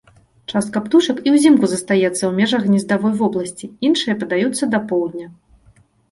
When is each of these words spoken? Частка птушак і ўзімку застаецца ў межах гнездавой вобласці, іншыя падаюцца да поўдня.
Частка 0.51 0.81
птушак 0.85 1.17
і 1.31 1.33
ўзімку 1.33 1.67
застаецца 1.73 2.07
ў 2.07 2.31
межах 2.39 2.61
гнездавой 2.69 3.13
вобласці, 3.19 3.69
іншыя 3.89 4.15
падаюцца 4.23 4.63
да 4.73 4.79
поўдня. 4.93 5.27